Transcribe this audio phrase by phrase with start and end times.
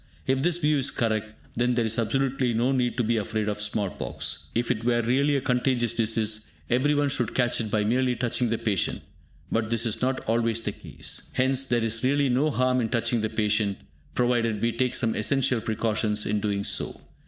[0.25, 3.61] If this view is correct, then there is absolutely no need to be afraid of
[3.61, 4.47] small pox.
[4.55, 8.57] If it were really a contagious disease, everyone should catch it by merely touching the
[8.57, 9.03] patient;
[9.51, 11.29] but this is not always the case.
[11.33, 13.77] Hence there is really no harm in touching the patient,
[14.15, 16.99] provided we take some essential precautions in doing so.